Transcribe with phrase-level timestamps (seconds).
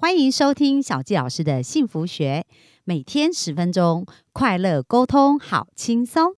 [0.00, 2.46] 欢迎收听小纪老师的幸福学，
[2.84, 6.36] 每天十分钟，快乐沟通，好轻松。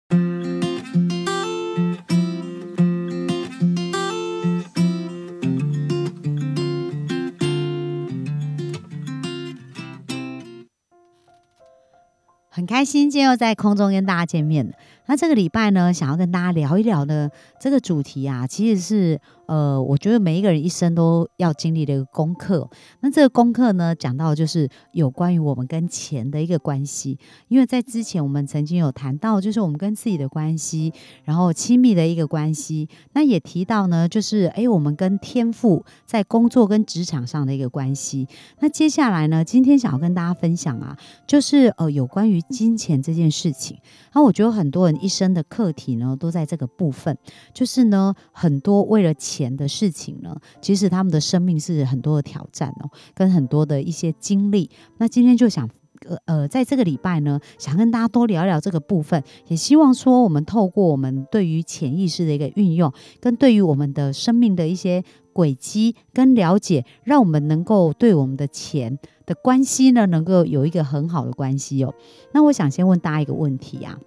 [12.48, 14.72] 很开心，今天又在空中跟大家见面了。
[15.10, 17.28] 那这个礼拜呢，想要跟大家聊一聊呢
[17.60, 22.70] 这个主题啊，其实是呃，我觉得每一个人一生都要经历的一个功课。
[23.00, 27.18] 那这个功课呢，讲到就是有关于我们跟钱的一个关系。
[27.48, 32.88] 因为在之前我们曾经有谈到，就是我们跟自己的关系，然后亲密的一个关系。
[33.14, 38.28] 那也提到呢，就是诶，我们跟天赋在工作跟职场上的一个关系。
[38.60, 43.80] 那接下来呢，今天想要跟大家分享啊，就是呃，有关于金钱这件事情。
[44.14, 44.99] 那我觉得很多人。
[45.00, 47.18] 一生的课题呢，都在这个部分。
[47.54, 54.70] 就是呢，很多为了钱的事情呢，其实他们的生命是很多的挑战哦，跟很多的一些经历。
[54.98, 55.70] 那今天就想，
[56.08, 71.94] 呃呃，在这个礼拜呢，想跟大家多聊聊这个部分，也希望说，我们透过我们对于潜意识的一个运用，跟对于我们的生命的一些轨迹跟了解，让我们能够对我们的钱的关系呢，能够有一个很好的关系哦。
[72.34, 74.00] 那我想先问大家一个问题啊。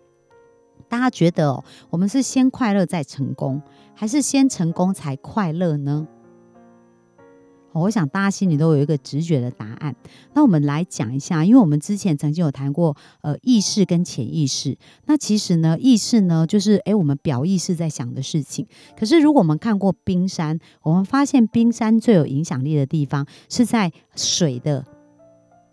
[0.93, 3.62] 大家觉得，我们是先快乐再成功，
[3.95, 6.07] 还是先成功才快乐呢？
[7.73, 9.97] 我想大家心里都有一个直觉的答案。
[10.35, 14.77] 那我们来讲一下，因为我们之前曾经有谈过，呃，意识跟潜意识。
[15.07, 18.67] 那其实呢，意识呢，就是诶，我们表意识在想的事情。
[18.95, 24.85] 可是如果我们看过冰山，我们发现冰山最有影响力的地方是在水的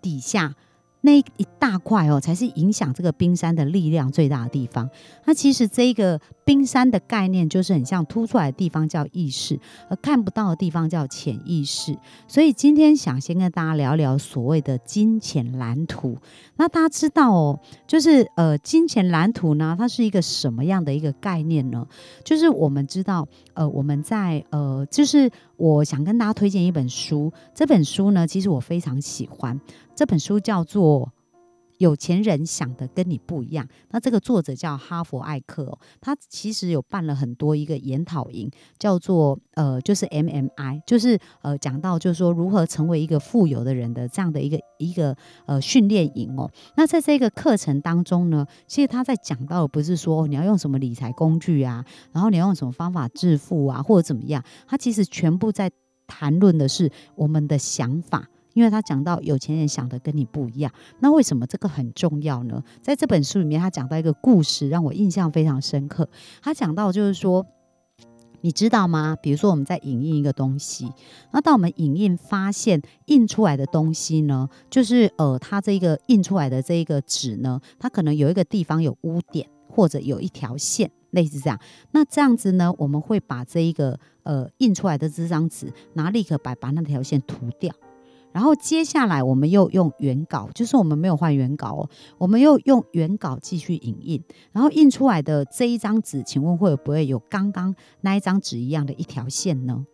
[0.02, 0.56] 底下。
[1.02, 4.90] 那一大块哦，才是影响这个冰山的力量最大的地方。
[5.26, 6.20] 那其实这个
[6.50, 11.96] 冰山的概念，就是很像凸出来的地方叫意识，而看不到的地方叫潜意识。
[12.28, 16.18] 所以今天想先跟大家聊聊所谓的金钱蓝图。
[16.56, 21.86] 那大家知道哦，就是呃，金钱蓝图呢，它是一个什么样的一个概念呢？
[22.26, 27.32] 就是我们知道，呃，我们在呃，就是我想跟大家推荐一本书。
[27.54, 29.62] 这本书呢，其实我非常喜欢。
[29.94, 31.14] 这本书叫做。
[31.80, 33.68] 有钱人想的跟你不一样。
[33.90, 46.52] 那这个作者叫哈佛艾克，他其实有办了很多一个研讨营，叫做呃，就是 MMI，就是呃，讲到就是说如何成为一个富有的人的这样的一个一个呃训练营哦。
[46.76, 55.72] 那在这个课程当中呢，其实他在讲到的不是说你要用什么理财工具啊，然后你要用什么方法致富啊，或者怎么样，他其实全部在
[56.06, 58.28] 谈论的是我们的想法。
[58.54, 62.64] 因为他讲到有钱人想的跟你不一样，那为什么这个很重要呢？
[62.82, 66.10] 在这本书里面，他讲到一个故事，让我印象非常深刻。
[66.42, 67.46] 他讲到就是说，
[68.42, 69.16] 你知道吗？
[69.22, 70.92] 比如说我们在影印一个东西，
[71.32, 81.60] 那当我们影印发现印出来的东西呢，就是呃，它这个印出来的这一个纸呢，它可能有一个地方有污点，或者有一条线，类似这样。
[81.92, 87.74] 那这样子呢，我们会把这一个呃印出来的这张纸拿立刻把把那条线涂掉。
[88.32, 99.86] 然后接下来我们又用原稿，就是我们没有换原稿哦，我们又用原稿继续影印，然后印出来的这一张纸，请问会不会有刚刚那一张纸一样的一条线呢？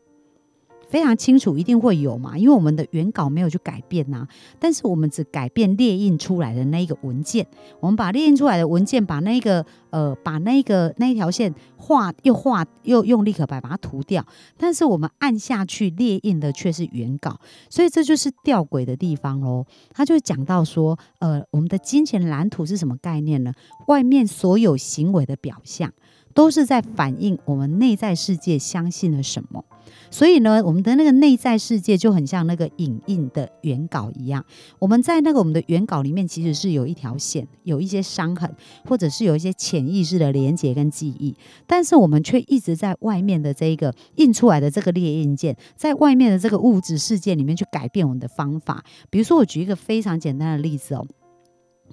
[0.87, 4.27] 非常清楚，一定会有嘛，因为我们的原稿没有去改变呐，
[4.59, 7.45] 但是我们只改变列印出来的那一个文件，
[7.79, 14.25] 我们把列印出来的文件，把那个呃，把那个那一条线画又画又用立可白把它涂掉，
[14.57, 19.65] 但是我们按下去列印的却是原稿，所以这就是吊诡的地方喽。
[19.91, 23.53] 他就讲到说，呃，我们的金钱蓝图是什么概念呢？
[23.87, 25.91] 外面所有行为的表象。
[26.33, 29.63] 都是在反映我们内在世界相信了什么，
[30.09, 34.43] 所以呢，我们的那个内在世界就很像那个影印的原稿一样。
[34.79, 38.49] 我们在那个我们的原稿里面，其实是有一条线，有一些伤痕，
[38.85, 41.35] 或者是有一些潜意识的连接跟记忆，
[41.67, 48.83] 但是我们却一直在外面的这个印出来的这个列印件，在外面的这个物质世界里面去改变我们的方法。
[49.09, 51.05] 比如说，我举一个非常简单的例子哦，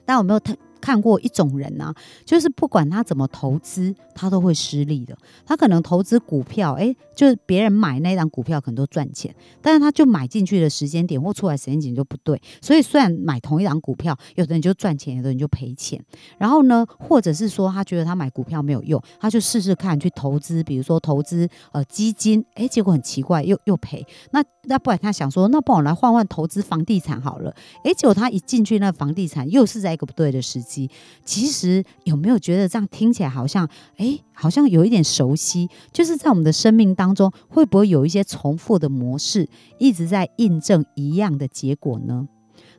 [0.04, 0.40] 大家有没有
[0.82, 1.02] 看？
[1.02, 1.92] 过一种人啊，
[2.24, 5.16] 就是不管他怎么投资，他都会失利的。
[5.44, 12.40] 他可能投资股票，哎，就是别人买那张股票可能都赚钱，但是他就买进去的时间点或出来时间点就不对。
[12.60, 16.00] 所以虽然买同一张股票，有的人就赚钱，有的人就赔钱。
[16.38, 24.06] 然后呢，或者是说他觉得他买股票没有用，他就试试看去投资，比如说投资呃基金，哎，结果很奇怪，又又赔。
[24.30, 27.52] 那那不然他想说，那帮我来换换投资房地产好了，
[27.82, 30.71] 哎，结果他一进去那房地产又是在一个不对的时间。
[30.72, 30.90] 机。
[31.24, 35.68] 其实有没有觉得这样听起来好像，哎，好像有一点熟悉？
[35.92, 39.48] 就是在我们的生命当中，会不会有一些重复的模式，
[39.78, 42.28] 一直在印证一样的结果呢？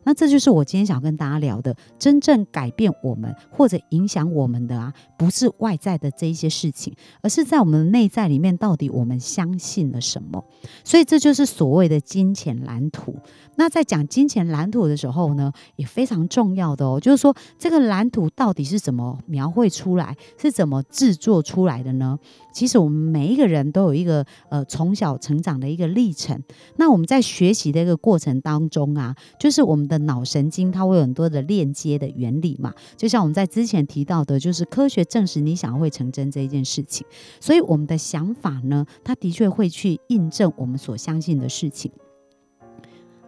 [0.03, 10.44] 那这就是我今天想跟大家聊的，真正改变我们或者影响我们的啊，不是外在的这一些事情，而是在我们的内在里面，到底我们相信了什么？
[10.83, 13.15] 所以这就是所谓的金钱蓝图。
[13.55, 22.17] 那在讲金钱蓝图的时候呢，也非常重要的哦，就是说这个蓝图到底是怎么描绘出来，是怎么制作出来的呢？
[22.51, 26.41] 其实我们每一个人都有一个呃从小成长的一个历程。
[26.77, 32.74] 那我们在学习的一个过程当中啊，就是我们的脑神经它会有很多的链接的原理嘛。
[32.98, 37.06] 就像我们在之前提到的，就是科学证实你想要会成真这一件事情。
[37.40, 41.92] 所以我们的想法呢，它的确会去印证我们所相信的事情。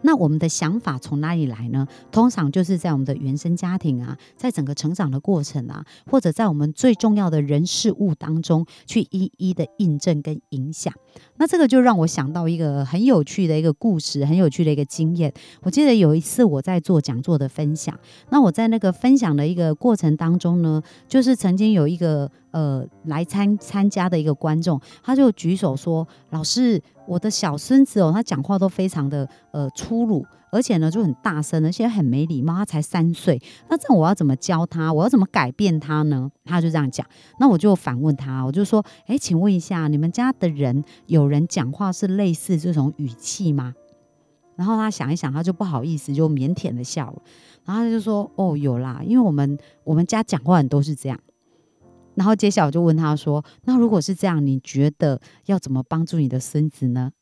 [0.02, 1.88] 那我们的想法从哪里来呢？
[2.12, 10.92] 通常就是在我们的原生家庭啊，在整个成长的过程啊，或者在我们最重要的人事物当中去一一的印证跟影响。
[11.38, 15.32] 那这个就让我想到一个很有趣的一个故事，很有趣的一个经验。
[15.62, 17.98] 我记得有一次我在做讲座的分享，
[18.30, 32.54] 那我在那个分享的一个过程当中呢，就是曾经有一个呃来参参加的一个观众，他就举手说：“老师。”我的小孙子哦，他讲话都非常的呃粗鲁，而且呢就很大声，而且很没礼貌。
[32.56, 34.92] 他才三岁，那这样我要怎么教他？
[34.92, 36.30] 我要怎么改变他呢？
[36.44, 37.06] 他就这样讲。
[37.38, 43.74] 那我就反问他，我就说：哎，请问一下，你们家的人有人讲话是类似这种语气吗？
[44.56, 47.22] 然后他想一想，他就不好意思，就腼腆的笑了。
[47.66, 51.20] 然后他就说：哦，有啦，因为我们我们家讲话人都是这样。
[52.14, 57.12] 然后接下来我就问他说：“那如果是这样，你觉得要怎么帮助你的孙子呢？”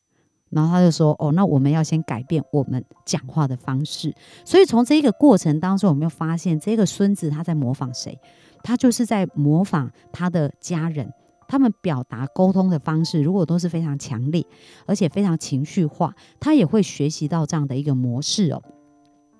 [0.54, 4.14] 然后他就说：“哦，那我们要先改变我们讲话的方式。
[4.44, 8.18] 所以从这个过程当中，有没有发现这个孙子他在模仿谁？
[8.62, 11.12] 他就是在模仿他的家人，
[11.48, 14.46] 他们表达沟通的方式，如果都是非常强烈，
[14.86, 18.62] 而且非常情绪化，他也会学习到这样的一个模式哦。”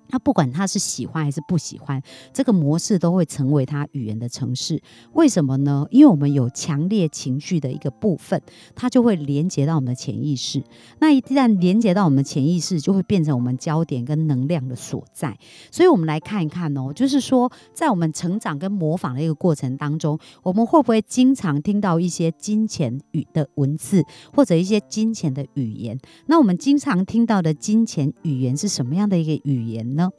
[0.07, 2.01] 他不管他是喜欢还是不喜欢，
[2.33, 4.81] 这个模式都会成为他语言的城市。
[5.13, 5.85] 为什么呢？
[5.91, 8.41] 因为我们有强烈情绪的一个部分，
[8.75, 10.63] 它就会连接到我们的潜意识。
[10.99, 15.37] 那一旦连接到我们的潜意识，就会变成我们焦点跟能量的所在。
[15.71, 24.03] 所以，我们来看一看哦，就是说，在我们成长跟模仿的一个过程当中，我们会不会经常听到一些金钱语的文字，
[24.33, 25.97] 或者一些金钱的语言？
[26.27, 29.94] 那我们经常听到的金钱语言是什么样的一个语言？
[29.95, 30.09] 呢？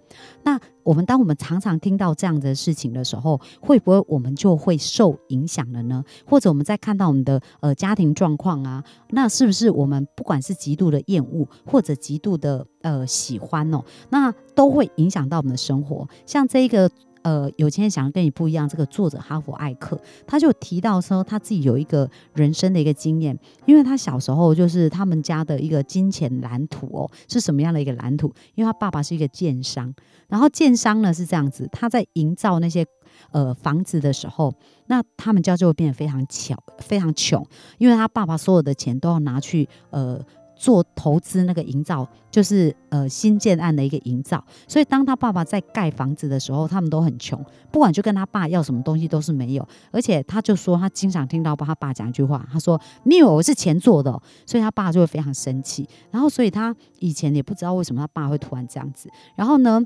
[0.43, 6.05] 那我们当我们常常听到这样的事情的时候，会不会我们就会受影响了呢？
[6.27, 16.09] 或者我们在看到我们的呃家庭状况啊，那是不是我们不管是极度的厌恶，或者极度的呃喜欢哦，那都会影响到我们的生活？
[16.27, 16.91] 像这一个。
[17.27, 18.69] 呃，有钱人想要跟你不一样。
[18.69, 28.33] 这个作者哈佛艾克，他就提到说，他自己有一个人生的一个经验，因为他小时候就是他们家的一个金钱蓝图哦，是什么样的一个蓝图？
[28.55, 29.93] 因为他爸爸是一个建商，
[30.29, 32.87] 然后建商呢是这样子，他在营造那些
[33.33, 34.55] 呃房子的时候，
[34.87, 37.45] 那他们家就会变得非常巧，非常穷，
[37.79, 40.25] 因为他爸爸所有的钱都要拿去呃。
[40.57, 54.11] 做投资那个营造，就是呃新建案的一个营造，所以当他爸爸在盖房子的时候，他们都很穷，不管就跟他爸要什么东西都是没有，而且他就说他经常听到他爸讲一句话，他说你以为我是钱做的，
[54.47, 59.81] 所以他爸就会非常生气，然后所以他以前也不知道为什么他爸会突然这样子，然后呢，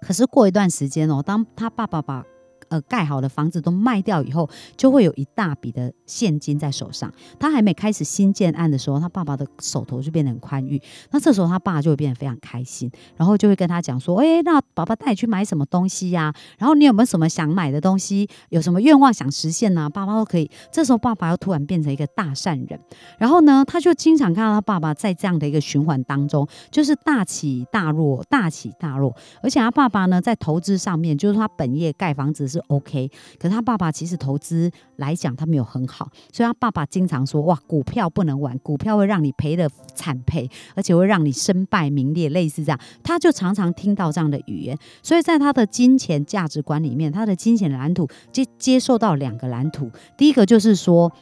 [0.00, 2.24] 可是过一段时间哦，当他爸爸把
[2.72, 4.48] 呃，盖好的房子都卖掉以后，
[4.78, 7.12] 就会有一大笔的现金在手上。
[7.38, 10.80] 他还没开始新建案的时候，他爸爸的手头就变得很宽裕。
[11.10, 16.32] 那这时候他爸就会变得非常开心，然后就会跟他讲说：“哎，那爸爸带你去买什么东西呀？
[16.56, 18.26] 然后你有没有什么想买的东西？
[18.48, 19.90] 有什么愿望想实现呢？
[19.90, 22.80] 爸爸都可以。”这时候爸爸又突然变成一个大善人，
[23.18, 29.14] 然后呢，他就经常看到他爸爸在这样的一个循环当中，就是大起大落，大起大落。
[29.42, 32.61] 而且他爸爸呢，在投资上面，就是他本业盖房子是。
[32.68, 51.12] OK，可是他爸爸其实投资来讲他没有很好，所以他爸爸经常说：“哇，股票不能玩，股票会让你赔的惨赔，而且会让你身败名裂。”类似这样，他就常常听到这样的语言，所以在他的金钱价值观里面，他的金钱蓝图接接受到两个蓝图，第一个就是说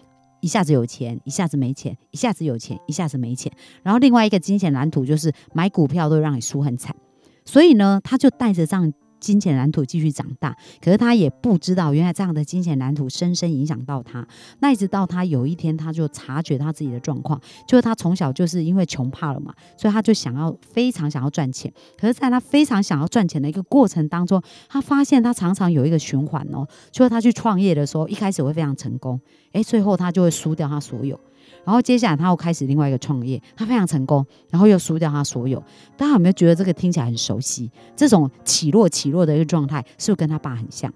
[0.41, 3.53] 一下子有钱，一下子没钱；一下子有钱，一下子没钱。
[3.83, 6.95] 然后另外一个金钱蓝图就是买股票都让你输很惨，
[7.45, 8.93] 所以呢，他就带着这样。
[9.21, 14.27] 金钱蓝图继续长大，可是他也不知道，原来这样的金钱蓝图深深影响到他。
[14.61, 21.73] 那一直到他有一天，他就察觉他自己的状况，就是他从小就是因为穷怕了嘛，所以他就想要非常想要赚钱。
[21.99, 29.21] 可是，在他非常想要赚钱的一个过程当中，他发现他常常有一个循环哦，就是他去创业的时候，一开始会非常成功，
[29.53, 31.19] 诶，最后他就会输掉他所有。
[31.65, 35.63] 然后接下来他又开始另外一个创业，他非常成功，然后又输掉他所有。
[35.97, 37.71] 大家有没有觉得这个听起来很熟悉？
[37.95, 40.93] 这种起落起落的一个状态，是不是跟他爸很像？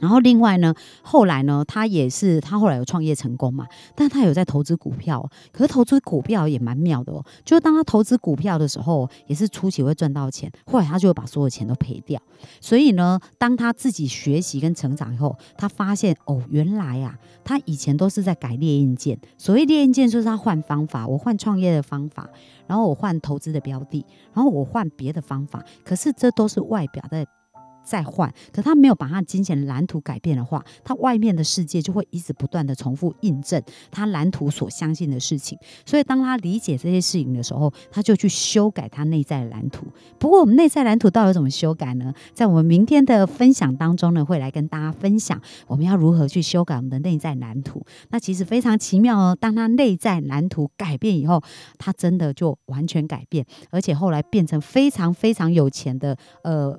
[0.00, 7.24] 然后另外呢，后来呢，他也是他后来有创业成功嘛，但他有在投资股票，可是投资股票也蛮妙的哦。
[7.44, 12.20] 就是当他投资股票的时候，也是初期会赚到钱，后来他就会把所有钱都赔掉。
[12.60, 19.18] 所以呢，当他自己学习跟成长以后，他发现哦，原来啊，他以前都是在改列印件。
[19.36, 22.28] 所谓列印件，就是他换方法，我换创业的方法，
[22.66, 25.62] 然后我换投资的标的，然后我换别的方法。
[25.84, 27.26] 可是这都是外表的。
[27.90, 35.58] 再换，可他没有把他金钱蓝图改变的话，他外面的世界就会一直不断的重复印证他蓝图所相信的事情。
[35.84, 39.88] 所以当他理解这些事情的时候，他就去修改他内在的蓝图。
[40.20, 42.14] 不过我们内在蓝图到底怎么修改呢？
[42.32, 47.84] 在我们明天的分享当中呢，会来跟大家分享我们要如何去修改我们的内在蓝图。
[48.10, 51.42] 那其实非常奇妙哦，当他内在蓝图改变以后，
[51.76, 56.78] 他真的就完全改变，而且后来变成非常非常有钱的呃。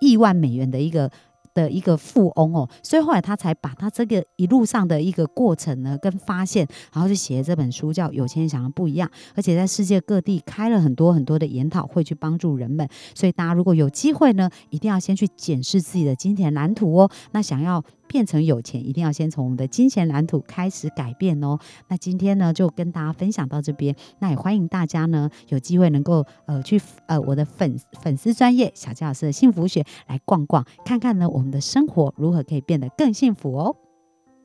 [0.00, 1.10] 亿万美元的一个
[1.54, 12.88] 的一个富翁哦，所以后来他才把他这个一路上的一个过程呢，跟发现，然后就写了这本书，叫《有钱人想的不一样》，而且在世界各地开了很多很多的研讨会，去帮助人们。
[13.14, 17.10] 所以大家如果有机会呢，一定要先去检视自己的金钱蓝图哦。
[17.32, 17.82] 那想要。
[18.14, 21.58] 变成有钱，一定要先从我们的金钱蓝图开始改变哦。
[21.88, 23.92] 那今天呢，就跟大家分享到这边。
[24.20, 33.74] 那也欢迎大家呢，有机会能够呃去呃我的粉粉丝专业小鸡老师的幸福学来逛逛，看看呢我们的生活如何可以变得更幸福哦。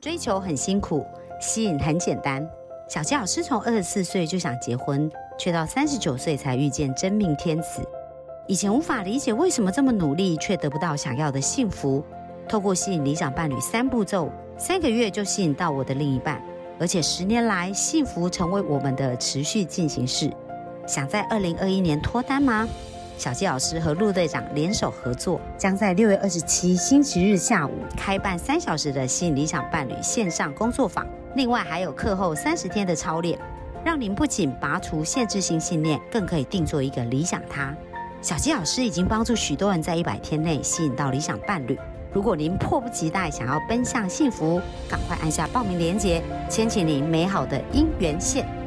[0.00, 1.06] 追求很辛苦，
[1.40, 2.44] 吸引很简单。
[2.88, 5.08] 小鸡老师从二十四岁就想结婚，
[5.38, 7.80] 却到三十九岁才遇见真命天子。
[8.48, 12.04] 以前无法理解为什么这么努力却得不到想要的幸福。
[12.50, 14.28] 透过吸引理想伴侣三步骤，
[14.58, 16.42] 三个月就吸引到我的另一半，
[16.80, 20.28] 而且十年来幸福成为我们的持续进行式。
[20.84, 22.68] 想在二零二一年脱单吗？
[23.16, 33.38] 小纪老师和陆队长联手合作，将在六月二十七星期日下午开办三小时的吸引理想伴侣线上工作坊，另外还有课后三十天的操练，
[33.84, 37.72] 让您不仅拔除限制性信念，更可以定做一个理想他。
[38.20, 41.78] 小纪老师已经帮助许多人在一百天内吸引到理想伴侣。
[42.12, 48.59] 如果您迫不及待想要奔向幸福，赶快按下报名链接，牵起您美好的姻缘线。